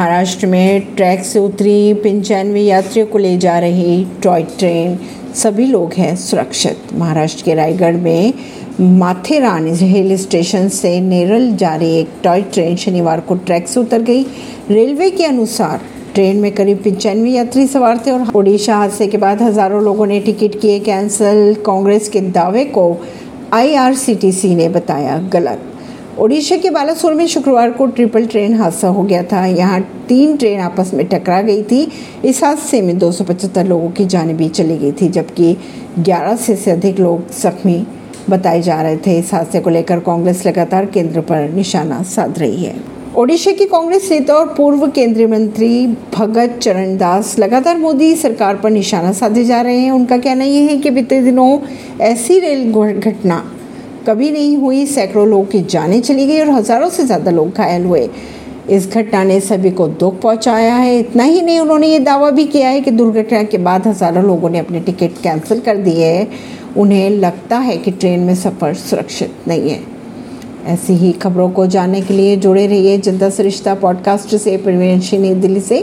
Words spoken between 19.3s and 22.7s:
हज़ारों लोगों ने टिकट किए, कैंसिल। कांग्रेस के दावे